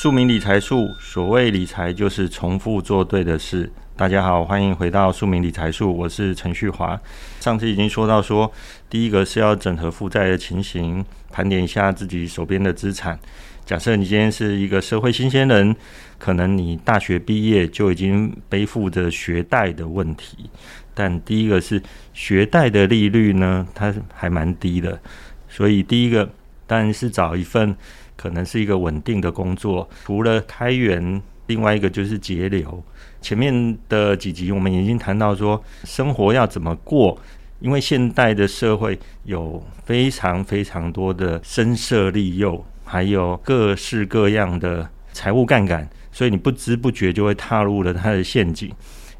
[0.00, 3.70] 庶民理财术，所谓理财就是重复做对的事。
[3.98, 6.98] 大家好，欢迎回到庶民理财术，我是陈旭华。
[7.38, 8.50] 上次已经说到说，
[8.88, 13.20] 第一个是要整合负债的情形，盘点一下自己手边的资产。
[13.66, 15.76] 假设你今天是一个社会新鲜人，
[16.18, 20.48] 可能你大学毕业就已经背负着学贷的问题。
[20.94, 21.82] 但第一个是
[22.14, 24.98] 学贷的利率呢，它还蛮低的，
[25.46, 26.26] 所以第一个
[26.66, 27.76] 当然是找一份。
[28.20, 32.84] 可能是一个稳定的工作，除了开源，另外一个就是节流。
[33.22, 37.18] 前面的几集我们已经谈到说，生活要怎么过，
[37.60, 48.70] 因为现代的社会有非常非常多的声色利诱，还有各式各样的财务杠杆，所以你不知不觉就会踏入了它的陷阱。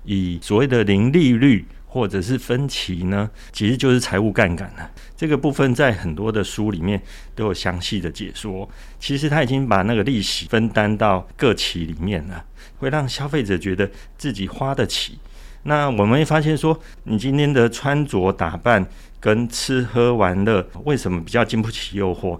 [0.04, 1.64] 以所谓的零利率。
[1.92, 4.88] 或者是分期呢，其实就是财务杠杆了。
[5.16, 7.02] 这个部分在很多的书里面
[7.34, 8.68] 都有详细的解说。
[9.00, 12.44] 其实他已经把那个利息分担到各期里面了，
[12.78, 15.18] 会让消费者觉得自己花得起。
[15.64, 18.86] 那我们会发现说，你今天的穿着打扮
[19.18, 22.38] 跟吃喝玩乐，为什么比较经不起诱惑？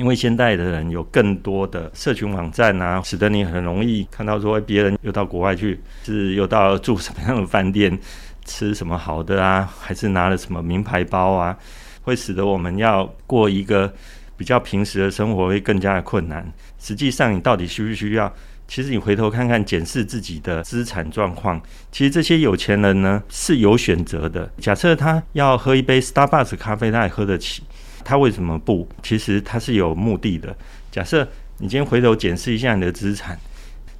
[0.00, 7.96] 因为现代的人有更多的社群网站啊，使得你很容易看到说，别人又到国外去，是又到住什么样的饭店。
[8.46, 9.70] 吃什么好的啊？
[9.78, 11.54] 还是拿了什么名牌包啊？
[12.00, 13.92] 会使得我们要过一个
[14.38, 16.50] 比较平时的生活会更加的困难。
[16.78, 18.32] 实际上，你到底需不需要？
[18.66, 21.60] 其实你回头看看，检视自己的资产状况。
[21.92, 24.50] 其实这些有钱人呢是有选择的。
[24.56, 27.62] 假设他要喝一杯 Starbucks 咖啡，他也喝得起。
[28.04, 28.88] 他为什么不？
[29.02, 30.56] 其实他是有目的的。
[30.90, 31.26] 假设
[31.58, 33.38] 你今天回头检视一下你的资产，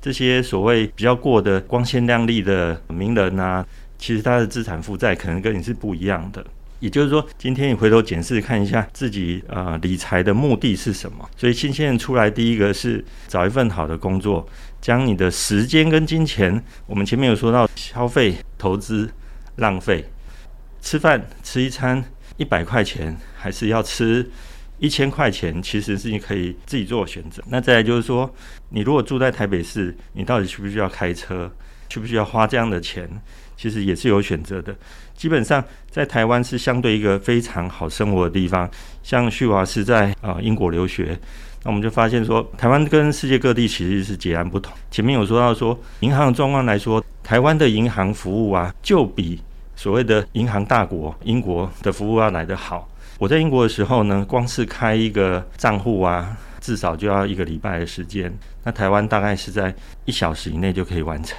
[0.01, 3.67] 这些所谓比较过得光鲜亮丽的名人啊。
[3.99, 6.43] 其实他的资产负债可能跟你是不一样的，
[6.79, 11.29] 也就是说，今天你回头检视看一下自己呃理财的目的是什么。
[11.37, 14.49] 所以新鲜人出来，第一个是找一份好的工作，
[14.81, 19.13] 将你的时间跟金钱，我们前面有说到消费、投资、
[19.57, 20.03] 浪费，
[20.81, 22.03] 吃饭吃一餐
[22.41, 24.27] 一百块钱，还是要吃
[24.79, 27.43] 一千块钱，其实是你可以自己做选择。
[27.49, 28.35] 那再来就是说，
[28.71, 31.53] 你如果住在台北市，你到底需不需要开车？
[31.91, 33.07] 需不需要花这样的钱？
[33.59, 34.75] 其实也是有选择的。
[35.15, 38.71] 基本上在台湾是相对一个非常好生活的地方。
[39.03, 41.19] 像旭华是在啊英国留学，
[41.63, 44.73] 那我们就发现说，台湾跟世界各地其实是截然不同。
[44.91, 49.39] 前面有说到说，银行的状况来说，台湾的银行服务啊，就比
[49.81, 52.87] 所谓的银行大国英国的服务要来得好。
[53.19, 58.31] 我在英国的时候呢，光是开一个账户啊，至少就要一个礼拜的时间。
[58.65, 59.75] 那台湾大概是在
[60.05, 61.39] 一小时以内就可以完成。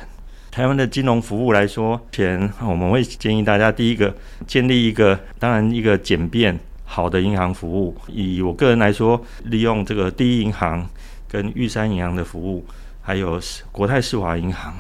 [0.50, 4.12] 台湾的金融服务来说，前我们会建议大家第一个
[4.47, 7.96] 建立一个，当然一个简便好的银行服务。
[8.08, 10.84] 以我个人来说，利用这个第一银行
[11.28, 12.66] 跟玉山银行的服务，
[13.03, 13.40] 还有
[13.72, 14.73] 国泰世华银行，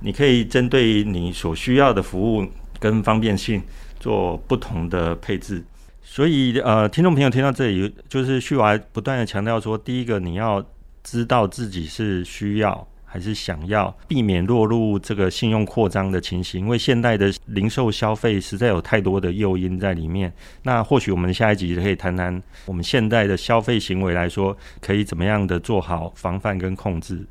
[0.00, 2.44] 你可以针对你所需要的服务
[2.90, 3.62] 跟方便性
[3.98, 5.64] 做不同的配置。
[6.02, 10.64] 所以，呃，听众朋友听到这里，就是旭娃不断的强调说，第一个你要
[11.02, 12.86] 知道自己是需要。
[13.08, 20.30] 还是想要避免落入这个信用扩张的情形，因为现代的零售消费实在有太多的诱因在里面。
[20.64, 27.24] 那或许我们下一集可以谈谈我们现代的消费行为来说，可以怎么样的做好防范跟控制。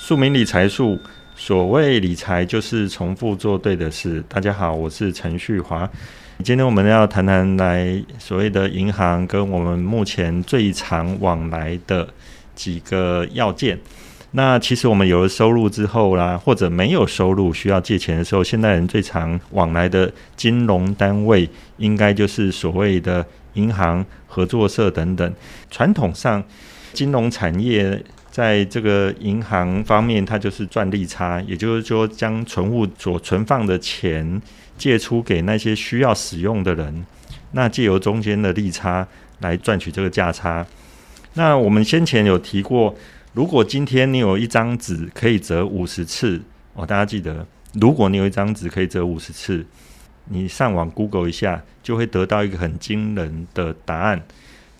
[0.00, 0.98] 庶民理财术，
[1.38, 4.24] 所谓理财就是重复做对的事。
[4.26, 5.88] 大家好，我是陈旭华。
[6.42, 12.08] 今天我们要谈谈来所谓的银行跟我们目前最常往来的。
[12.54, 13.78] 几个要件，
[14.30, 25.34] 那其实我们有了收入之后啦，或者没有收入需要借钱的时候，现代人最常往来的金融单位，应该就是所谓的银行、合作社等等。
[25.70, 26.42] 传统上，
[26.94, 28.02] 金融产业
[28.36, 34.42] 在这个银行方面，它就是赚利差，也就是说，将存户所存放的钱
[34.76, 37.06] 借出给那些需要使用的人，
[37.52, 39.08] 那借由中间的利差
[39.38, 40.66] 来赚取这个价差。
[41.32, 42.94] 那我们先前有提过，
[43.32, 46.38] 如果今天你有一张纸可以折五十次
[46.74, 47.46] 哦，大家记得，
[47.80, 49.64] 如果你有一张纸可以折五十次，
[50.26, 54.22] 你上网 Google 一下，就会得到一个很惊人的答案。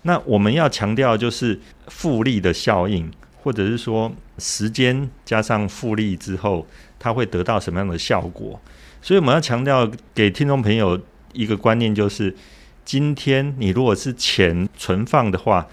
[0.03, 3.11] 那我们要强调就是复利的效应，
[3.41, 6.65] 或者是说时间加上复利之后，
[6.99, 8.59] 它会得到什么样的效果？
[9.01, 10.99] 所以我们要强调给听众朋友
[11.33, 12.35] 一个观念，就是
[12.83, 15.67] 今天你如果是钱存放的话。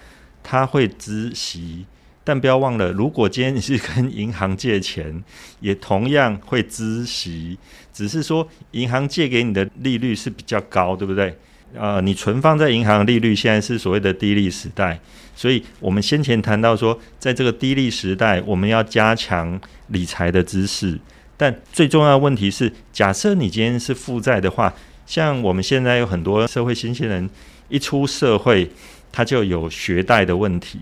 [0.47, 1.87] 他会孳息，
[2.23, 5.23] 但不要忘了，如果今天你是跟银行借钱，
[5.59, 7.57] 也同样会孳息，
[7.91, 11.35] 只是说银行借给你的利率是比较高，对不对？
[11.73, 14.99] 呃，你存放在银行的利率现在是所谓的低利时代，
[15.35, 20.99] 所以我们先前谈到说，在这个低利时代，我们要加强理财的知识。
[21.35, 24.73] 但最重要的问题是，假设你今天是负债的话，
[25.05, 27.29] 像我们现在有很多社会新鲜人
[27.67, 28.71] 一出社会，
[29.11, 30.79] 他就有学贷的问题。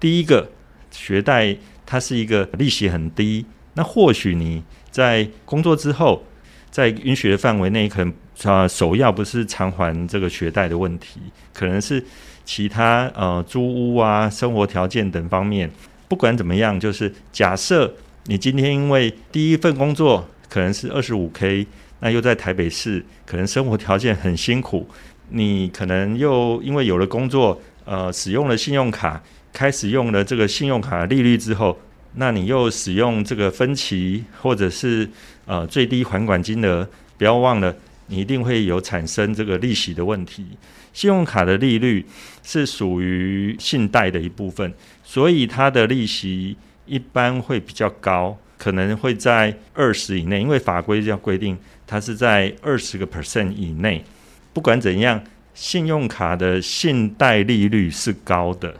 [0.00, 0.50] 第一个，
[0.90, 1.56] 学贷
[1.86, 6.24] 它是一个利息很低，那或许你在工作之后，
[6.68, 8.12] 在允许的范围内，可能
[8.44, 11.20] 啊首要不是偿还这个学贷的问题，
[11.52, 12.04] 可能是
[12.44, 15.70] 其他呃租屋啊、生活条件等方面。
[16.08, 17.94] 不管怎么样，就是假设
[18.24, 21.66] 你今天因为第一份工作可能是二十五 K，
[22.00, 24.86] 那又在台北市，可能生活条件很辛苦，
[25.30, 31.78] 你可能又因为有了工作，呃，使用了信用卡，开始用了这个信用卡利率之后。
[32.16, 35.08] 那你又使用这个分期，或者是
[35.46, 36.86] 呃最低还款金额，
[37.16, 37.74] 不要忘了，
[38.06, 40.46] 你一定会有产生这个利息的问题。
[40.92, 42.04] 信用卡的利率
[42.42, 44.72] 是属于信贷的一部分，
[45.02, 51.56] 所以它的利息一般会比较高，可能会在二十以内，因为法规要规定，
[51.86, 54.04] 它是在二十个 percent 以内。
[54.52, 55.22] 不管怎样，
[55.54, 58.74] 信用卡的信贷利率是高的。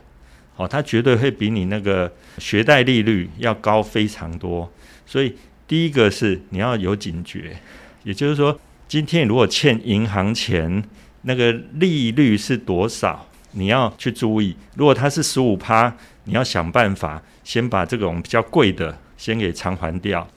[0.55, 4.71] 哦，它绝对会比你那个学贷利率要高非常多，
[5.03, 5.35] 所以
[5.67, 7.57] 第一个是你要有警觉，
[8.03, 10.83] 也就是说，今天如果欠银行钱，
[11.23, 14.55] 那个利率是多少，你要去注意。
[14.75, 15.95] 如果它是十五趴，
[16.25, 20.27] 你要想办法先把这种比较贵的先给偿还掉。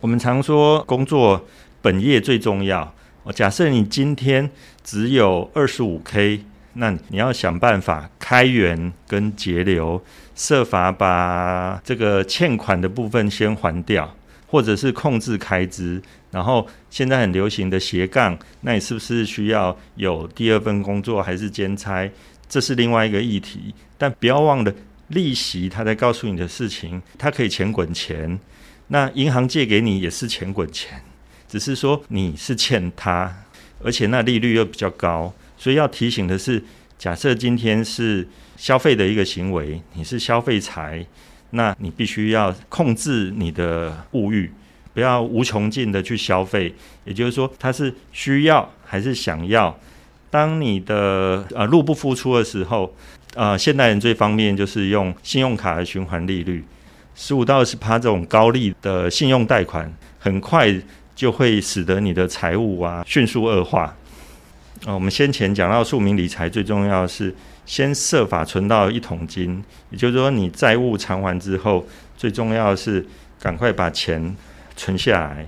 [0.00, 1.46] 我们常说工作
[1.80, 2.94] 本业最重要。
[3.22, 4.50] 哦，假设你今天
[4.82, 6.44] 只有二十五 K。
[6.74, 10.02] 那你要想办法开源跟节流，
[10.34, 14.16] 设法把这个欠款的部分先还掉，
[14.52, 16.00] 或者是控制开支。
[16.30, 22.10] 然后现在很流行的斜杠，那你是不是需要有第二份工作还是兼差？
[22.50, 23.74] 这是另外一个议题。
[23.96, 24.74] 但不要忘了，
[25.08, 28.38] 利息他在告诉你的事情，它可以钱滚钱。
[28.88, 31.02] 那银行借给你也是钱滚钱，
[31.48, 33.34] 只是说你是欠他，
[33.82, 35.32] 而且那利率又比较高。
[35.56, 36.62] 所以要提醒的是，
[36.98, 38.28] 假设今天是
[38.58, 41.06] 消费的一个行为，你是消费财，
[41.52, 44.50] 那你必须要控制你的物欲，
[44.92, 46.74] 不要无穷尽的去消费。
[47.04, 49.78] 也就是说，它是需要还是想要？
[50.30, 52.94] 当你的呃入不敷出的时候，
[53.34, 56.64] 呃，现代人最方便就是用信用卡的循环利率，
[57.14, 60.74] 十五到二十趴这种高利的信用贷款，很快
[61.14, 63.94] 就会使得你的财务啊迅速恶化。
[64.86, 71.86] 啊，我们先前讲到庶民理财最重要的是先设法存到一桶金，也就是说你债务偿还之后，
[72.16, 73.06] 最重要的是
[73.40, 74.34] 赶快把钱
[74.76, 75.46] 存下来。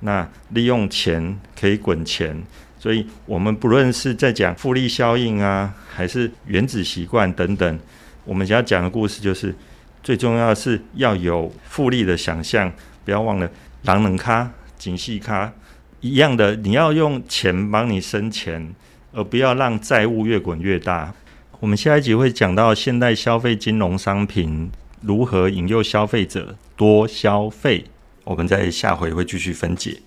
[0.00, 2.34] 那利用钱可以滚钱，
[2.78, 7.78] 所以我们不论是在讲复利效应啊，还是原子习惯等等，
[8.24, 9.54] 我们想要讲的故事就是
[10.02, 12.72] 最重要的是要有复利的想象，
[13.04, 13.50] 不要忘了
[13.82, 15.52] 狼人卡、景细卡。
[16.00, 18.74] 一样的，你要用钱帮你生钱，
[19.12, 21.12] 而不要让债务越滚越大。
[21.60, 24.70] 我们下一集会讲到现代消费金融商品
[25.02, 27.84] 如何引诱消费者多消费，
[28.24, 30.00] 我们在下回会继续分解。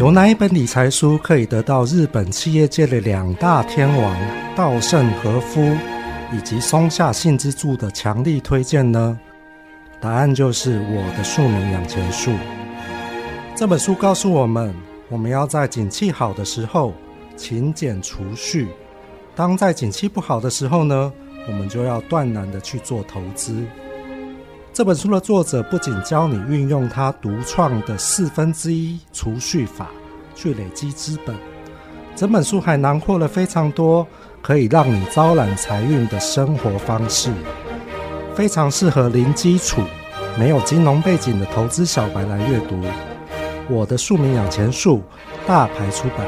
[0.00, 4.16] 有哪一本理财书可以得到日本企业界的两大天王
[4.56, 5.76] 稻盛和夫
[6.32, 9.20] 以及松下幸之助的强力推荐呢？
[10.00, 12.30] 答案就是《我的庶民养钱术》
[13.54, 14.74] 这本书告诉我们，
[15.12, 16.94] 我们要在景气好的时候
[17.36, 18.64] 勤俭储蓄；
[19.36, 21.12] 当在景气不好的时候呢，
[21.46, 23.62] 我们就要断然的去做投资。
[24.72, 29.90] 这本书的作者不仅教你运用他独创的四分之一储蓄法
[30.34, 31.36] 去累积资本，
[32.16, 34.06] 整本书还囊括了非常多
[34.40, 37.30] 可以让你招揽财运的生活方式。
[38.34, 39.82] 非常适合零基础、
[40.38, 42.80] 没有金融背景的投资小白来阅读。
[43.68, 45.02] 我的庶民养钱术，
[45.46, 46.26] 大牌出版。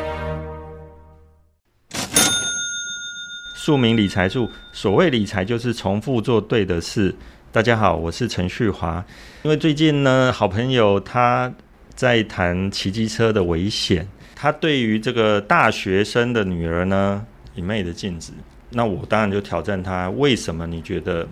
[3.57, 7.15] 庶民理财术，所谓理财就是重复做对的事。
[7.51, 9.05] 大家好，我是陈旭华。
[9.43, 11.53] 因为最近呢，好朋友他
[11.95, 18.33] 在谈骑机车的危险，他对于这个大学生的女儿呢，一昧的禁止。
[18.71, 21.27] 那我当然就挑战他，为什么你觉得？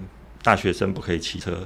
[0.44, 1.64] 大学生不可以骑车，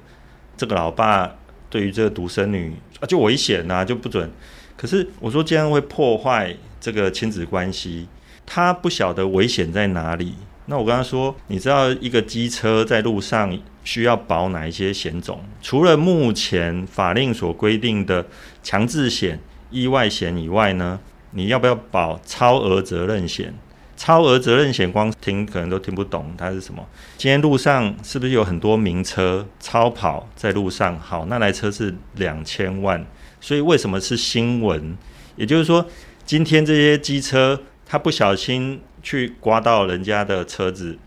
[0.54, 1.34] 这个老爸
[1.68, 4.30] 对于这个独生女啊就危险呐，就不准。
[4.76, 8.06] 可是我说这样会破坏这个亲子关系，
[8.44, 10.34] 他不晓得危险在哪里。
[10.66, 15.40] 那我跟他说，你知道一个机车在路上需要保哪一些险种？
[15.62, 18.26] 除了目前法令所规定的
[18.62, 19.38] 强制险
[19.70, 20.98] 意外险以外呢，
[21.30, 23.54] 你要不要保超额责任险？
[23.96, 26.86] 超额责任险光听可能都听不懂它是什么。
[27.16, 30.98] 今天路上是不是有很多名车超跑在路上？
[31.00, 33.04] 好，那台车是两千万，
[33.40, 34.96] 所以为什么是新闻？
[35.36, 35.84] 也就是说，
[36.26, 40.98] 今天这些机车他不小心去刮到人家的车子，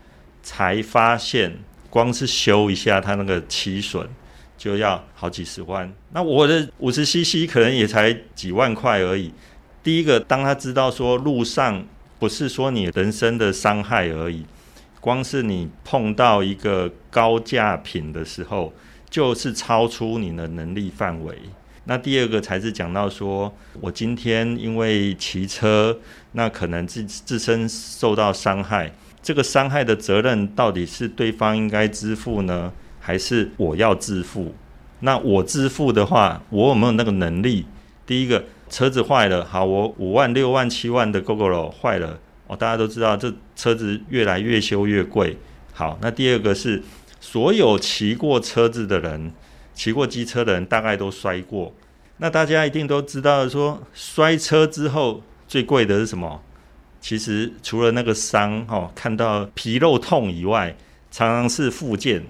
[0.42, 1.56] 才发现
[1.88, 4.08] 光是修一下它那个漆损
[4.58, 5.90] 就要好几十万。
[6.12, 9.32] 那我的五十 CC 可能也才几万块而已。
[9.82, 11.86] 第一个，当他知道说路上。
[12.20, 14.44] 不是说你人身的伤害而已，
[15.00, 18.74] 光是你碰到一个高价品的时候，
[19.08, 21.34] 就是超出你的能力范围。
[21.84, 23.50] 那第二个才是讲到说，
[23.80, 25.98] 我今天因为骑车，
[26.32, 34.54] 那可能自自身受到伤害，这个伤害的责任到底是对方应该支付呢，还是我要支付？
[35.00, 37.64] 那我支付的话，我有没有那个能力？
[38.04, 38.44] 第一个。
[38.70, 45.36] 车子坏了，好，我五万、六万、七万的 GOGO 坏了，哦，大家都知道这车子越来越修越贵。
[45.74, 46.82] 好，那第二个是
[47.20, 49.32] 所有骑过车子的人，
[49.74, 51.74] 骑过机车的人，大概都摔过。
[52.18, 56.40] 那大家一定都知道说，摔车之后最贵的是什么？
[57.00, 60.76] 其实除了那个伤，哦，看到皮肉痛以外，
[61.10, 62.24] 常常是复健。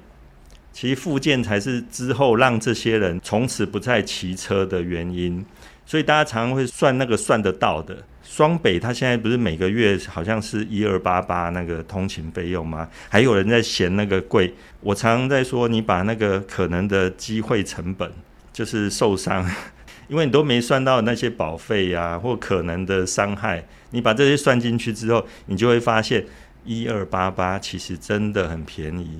[0.72, 5.44] 其实复健才是之后让这些人从此不再骑车的原因。
[5.90, 12.88] 所以大家常常会算那个算得到的，双北他现在不是每个月好像是一二八八那个通勤费用吗？
[13.08, 14.54] 还有人在嫌那个贵。
[14.82, 18.08] 我常常在说，你把那个可能的机会成本，
[18.52, 19.44] 就是受伤，
[20.06, 26.24] 因为你都没算到那些保费呀，或可能的伤害，你把这些算进去之后，你就会发现
[26.64, 29.18] 一二八八其实真的很便宜。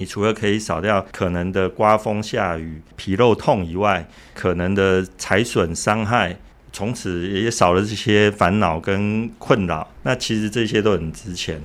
[0.00, 6.34] 你除了可以少掉可能的刮风下雨、皮肉痛以外，可能的财损伤害，
[6.72, 9.86] 从此也少了这些烦恼跟困扰。
[10.04, 11.60] 那其实这些都很值钱。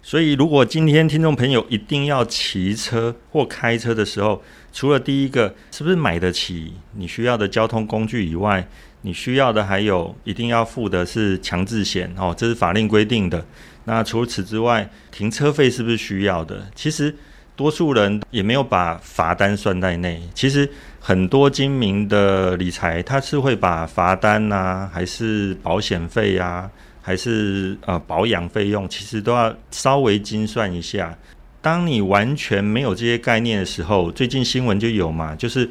[0.00, 8.66] 所以，如果今天听众朋友一定要骑车或开车的时候，除了第一个是不是买得起你需要的交通工具以外，
[9.02, 13.44] 你需要的还有一定要付的是强制险哦，这是法令规定的。
[13.84, 16.70] 那除此之外，停车费是不是需要的？
[16.74, 17.14] 其实。
[17.58, 20.22] 多数人也没有把罚单算在内。
[20.32, 26.70] 其实很多精明的理财，他是会把罚单啊，还是保险费啊，
[27.02, 31.18] 还是呃保养费用，其实都要稍微精算一下。
[31.60, 35.68] 当你完全没有这些概念的时候，最近新闻就有嘛，就是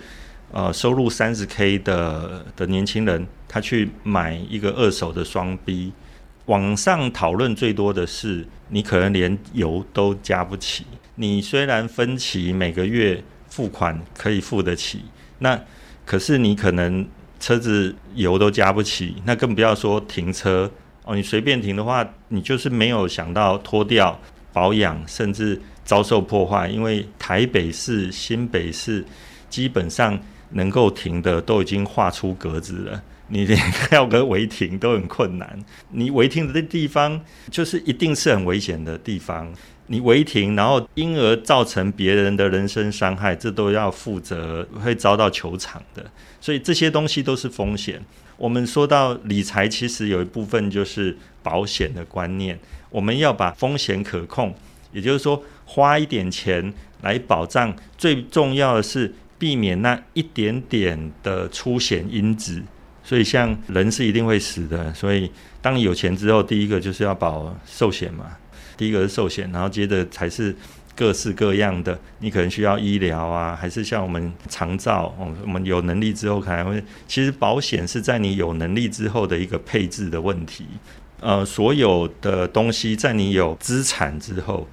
[0.52, 5.94] 呃收入三十 K 的的年轻人，他去买一个二手的双 B，
[6.48, 10.86] 网上讨论最多的是，你可能连油都加不起。
[11.16, 15.02] 你虽然分期每个月付款可以付得起，
[15.40, 15.60] 那
[16.06, 17.06] 可是你可能
[17.40, 20.72] 车子油都加不起，那更不要说停车
[21.04, 21.16] 哦。
[21.16, 24.18] 你随便停的话，你就是没有想到拖掉、
[24.54, 26.70] 保养，甚至遭受破坏。
[26.70, 29.04] 因为台北市、新北市
[29.50, 30.18] 基本上
[30.52, 33.60] 能够停的都已经划出格子了，你连
[33.92, 35.60] 要个违停都很困难。
[35.92, 39.54] 你违停的地方，就是一定是很危险的地方。
[39.90, 46.06] 你违停，然后因而造成别人的人身伤害，这都要负责，会遭到球场的。
[46.42, 48.04] 所以这些东西都是风险。
[48.36, 52.60] 我们说到理财，其实有一部分就是保险的观念。
[52.90, 54.54] 我们要把风险可控，
[54.92, 57.74] 也就是说，花一点钱来保障。
[57.98, 62.62] 最重要的是避免那一点点的出险因子。
[63.08, 64.94] 所以，像人是一定会死的。
[64.94, 68.26] 所以，当你有钱之后，第一个就是要保寿险嘛。
[68.76, 70.54] 第一个是寿险，然后接着才是
[70.94, 80.66] 各式各样的，你可能需要医疗啊，还是像我们长照，我们有能力之后可能会，其实保险是在你有能力之后的一个配置的问题。
[81.22, 84.68] 呃，所有的东西在你有资产之后，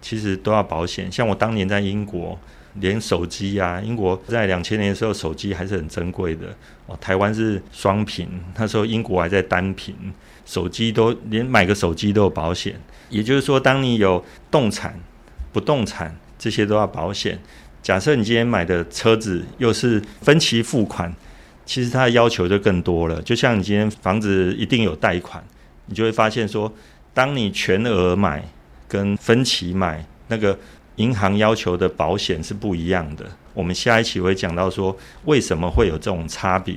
[0.00, 1.10] 其实都要保险。
[1.10, 2.38] 像我当年在英国，
[2.74, 6.46] 连手机啊，英国在两千年的时候手机还是很珍贵的
[6.86, 9.94] 哦，台湾是双频，那时候英国还在单频。
[10.46, 12.74] 手机都连买个手机都有保险，
[13.08, 14.98] 也就是说，当你有动产、
[15.52, 17.38] 不动产这些都要保险。
[17.80, 21.14] 假设你今天买的车子又是分期付款，
[21.64, 23.22] 其实它的要求就更多了。
[23.22, 25.44] 就像你今天房子一定有贷款，
[25.86, 26.72] 你就会发现说，
[27.14, 28.42] 当你全额买
[28.88, 30.58] 跟分期买，那个
[30.96, 33.24] 银行要求的保险是不一样的。
[33.54, 36.76] 我们下一期会讲到说，为什么会有这种差别。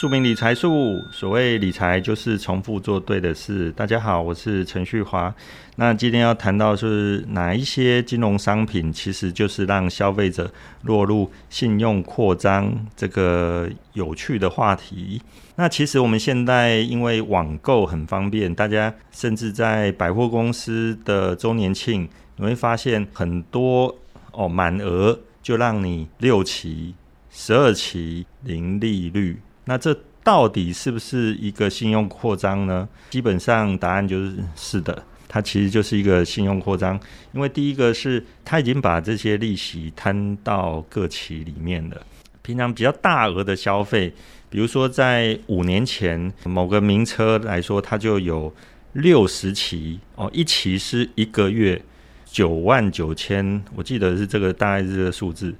[0.00, 3.72] 庶民理财术，所谓理财就是重复做对的事。
[3.72, 5.34] 大家好，我是陈旭华。
[5.74, 10.48] 那今天要谈到是哪一些金融商品，其实就是让消费者
[10.82, 15.20] 落入信用扩张这个有趣的话题。
[15.56, 23.92] 那其实我们现在因为网购很方便，大家甚至在百货公司的周年庆，你会发现很多
[24.30, 26.94] 哦，满额就让你六期、
[27.32, 29.40] 十二期零利率。
[29.68, 29.94] 那这
[30.24, 32.88] 到底是不是一个信用扩张呢？
[33.10, 36.98] 基本上答案就是是的，它其实就是一个信用扩张。
[37.34, 42.00] 因为第一个是它已经把这些利息摊到各期里面了。
[42.40, 44.10] 平常比较大额的消费，
[44.48, 48.50] 比如说在五年前某个名车来说，它就有
[48.94, 51.82] 六十期哦，一期是一个月
[52.24, 55.54] 九万九千，我记得是这个大概是这个数字。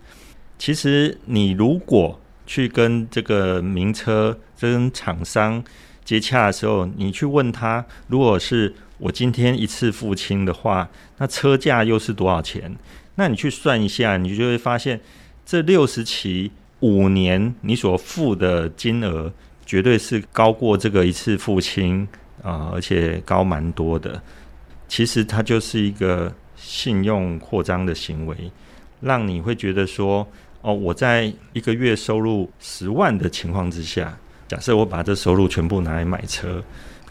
[0.58, 5.62] 其实你如果去跟这个名车跟厂商
[6.02, 10.88] 接洽的时候，你去问他，如果是我今天一次付清的话，
[11.18, 12.74] 那车价又是多少钱？
[13.16, 14.98] 那你去算一下，你就会发现
[15.44, 16.50] 这六十期
[16.80, 19.30] 五年你所付的金额
[19.66, 22.08] 绝对是高过这个一次付清
[22.42, 24.22] 啊，而且高蛮多的。
[24.88, 28.50] 其实它就是一个信用扩张的行为，
[29.02, 30.26] 让你会觉得说。
[30.60, 36.62] 哦，我在一个月收入十万的情况之下，假设我把这收入全部拿来买车，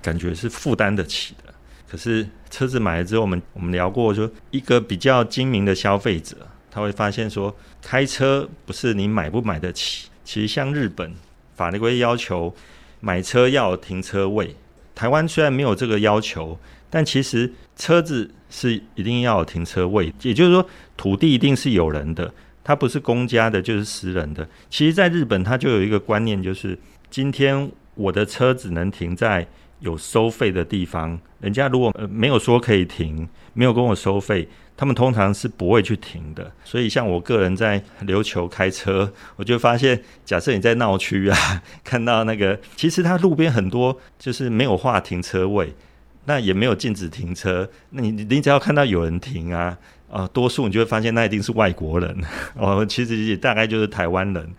[0.01, 1.53] 感觉是负担得起的。
[1.87, 6.35] 可是车子买了之后，我们我们聊过说，一个比较精明的消费者，
[6.69, 10.09] 他会发现说，开车不是你买不买得起。
[10.25, 11.13] 其实像日本
[11.55, 12.53] 法律规要求
[12.99, 14.53] 买车要有停车位，
[14.93, 22.29] 台湾虽然没有这个要求，但其实车子是一定要有停车位，也就是说，土地一定是有人的。
[22.67, 24.45] 它不是公家的，就是私人的。
[24.69, 26.77] 其实，在日本，它就有一个观念，就是
[27.09, 29.47] 今天我的车只能停在
[29.79, 31.17] 有收费的地方。
[31.39, 36.51] 人家如果呃没有说可以停，没有跟我收费，他们通常是不会去停的。
[36.65, 45.73] 所以，像我个人在琉球开车， 我就发现，假设你在闹区啊， 看到那个，其实它路边很多就是没有划停车位，
[46.25, 47.69] 那也没有禁止停车。
[47.91, 49.77] 那你你只要看到有人停啊。
[50.09, 52.17] 啊、呃，多数你就会发现那一定是外国人
[52.55, 54.49] 哦，其实也大概就是台湾人。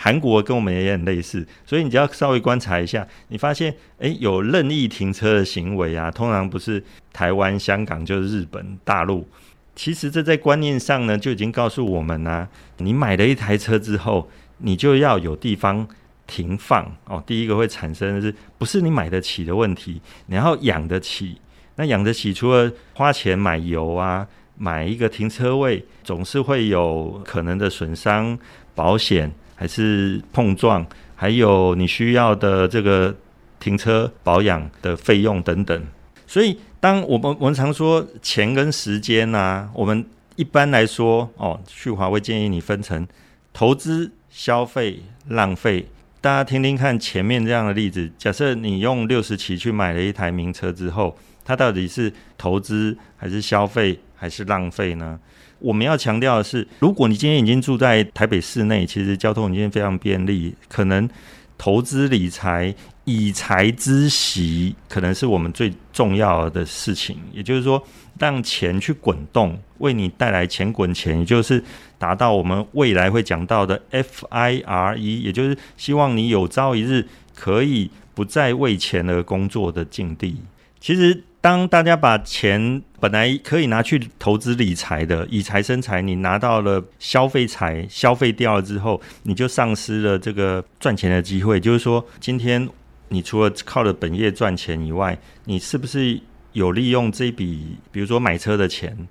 [0.00, 6.80] 韩国跟我们也很类似，所以你只要稍微观察一下，你发现诶有任意停车的行为啊，通常不是
[7.12, 9.26] 台湾、香港就是日本、大陆。
[9.74, 15.84] 其实这在观念上呢，就已经告诉我们呢、啊，你买了一台车之后，你就要有地方
[16.28, 17.20] 停放哦。
[17.26, 21.40] 第一个会产生的是不是你买得起的问题，你要养得起。
[21.74, 24.24] 那养得起，除了花钱买油啊。
[24.58, 28.36] 买一个停车位，总是会有可能的损伤、
[28.74, 33.14] 保险还是碰撞，还有你需要的这个
[33.60, 35.86] 停车保养的费用等等。
[36.26, 40.04] 所以，当我们我们常说钱跟时间呐、啊，我们
[40.36, 43.06] 一般来说哦，旭华会建议你分成
[43.52, 45.86] 投资、消费、浪费。
[46.20, 53.98] 大家听听看前面这样的例子，假设你用六十期去买了一台名车之后，它到底是投资还是消费？
[54.18, 55.18] 还是浪费呢？
[55.60, 61.08] 我们要强调的是，如果你今天已经住在台北市内，其实交通已经非常便利，可能
[61.56, 67.18] 投资理财、以财知息，可能是我们最重要的事情。
[67.32, 67.82] 也就是说，
[68.18, 71.62] 让钱去滚动，为你带来钱滚钱，也就是
[71.98, 80.36] 达到我们未来会讲到的 FIRE，也就是希望你有朝一日可以不再为钱而工作的境地。
[80.80, 81.24] 其实。
[81.40, 91.60] 当大家把钱本来可以拿去投资理财的，以财生财，你拿到了消费财，消费掉了之后，你就丧失了这个赚钱的机会。
[91.60, 92.68] 就是说，今天
[93.10, 96.20] 你除了靠着本业赚钱以外，你是不是
[96.54, 99.06] 有利用这笔，比如说买车的钱，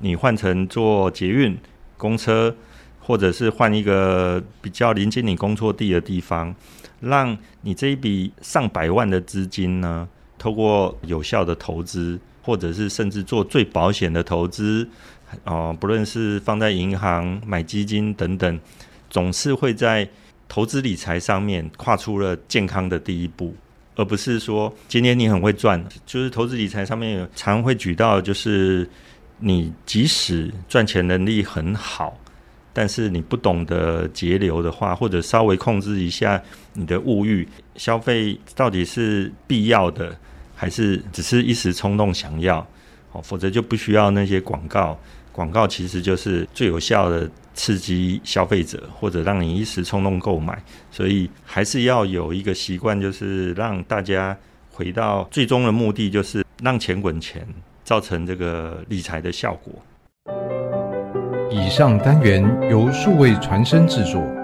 [0.00, 1.56] 你换成坐捷运、
[1.96, 2.54] 公车，
[3.00, 6.54] 或者是换一个比较临近你工作地的地方，
[7.00, 10.06] 让你这一笔上百万的资金呢？
[10.40, 14.88] 透过有效的投资，或者是甚至做最保险的投资，
[15.44, 18.58] 哦、不论是放在银行、买基金等等，
[19.10, 20.08] 总是会在
[20.48, 23.54] 投资理财上面跨出了健康的第一步，
[23.96, 28.88] 而不是说今天你很会赚，就是投资理财上面常会举到，就是
[29.38, 32.18] 你即使赚钱能力很好，
[32.72, 36.42] 但是你不懂得节流的话，或者稍微控制一下
[36.74, 40.16] 你的物欲，消费到底是必要的。
[40.54, 42.58] 还是只是一时冲动想要，
[43.12, 44.98] 哦，否则就不需要那些广告。
[45.32, 50.62] 广告其实就是最有效的刺激消费者，或者让你一时冲动购买。
[50.90, 54.36] 所以还是要有一个习惯，就是让大家
[54.70, 57.48] 回到最终的目的，就是让钱滚钱，
[57.82, 59.72] 造成这个理财的效果。
[61.52, 64.39] 以上单元由数位传声制作。